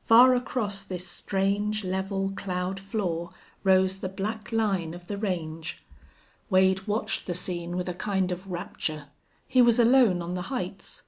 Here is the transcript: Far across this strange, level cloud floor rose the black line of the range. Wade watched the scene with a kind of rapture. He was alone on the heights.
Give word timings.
Far 0.00 0.32
across 0.34 0.82
this 0.82 1.06
strange, 1.06 1.84
level 1.84 2.32
cloud 2.34 2.80
floor 2.80 3.34
rose 3.62 3.98
the 3.98 4.08
black 4.08 4.50
line 4.50 4.94
of 4.94 5.08
the 5.08 5.18
range. 5.18 5.82
Wade 6.48 6.86
watched 6.86 7.26
the 7.26 7.34
scene 7.34 7.76
with 7.76 7.86
a 7.86 7.92
kind 7.92 8.32
of 8.32 8.50
rapture. 8.50 9.08
He 9.46 9.60
was 9.60 9.78
alone 9.78 10.22
on 10.22 10.32
the 10.32 10.42
heights. 10.48 11.02